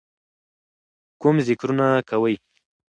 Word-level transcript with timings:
کوم 1.21 1.35
ذِکرونه 1.47 1.87
کوئ، 2.09 2.35